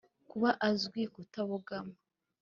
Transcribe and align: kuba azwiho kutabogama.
kuba 0.29 0.49
azwiho 0.69 1.11
kutabogama. 1.15 1.95